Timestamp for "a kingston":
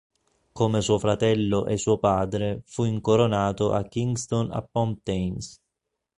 3.71-4.49